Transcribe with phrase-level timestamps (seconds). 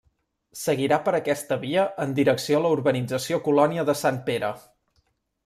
[0.59, 4.53] Seguirà per aquesta via en direcció a la urbanització Colònia de Sant Pere.